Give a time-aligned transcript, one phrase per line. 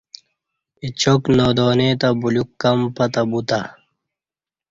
[0.83, 3.59] اچاک نادانی تہ بلیوک کم پتہ بوتہ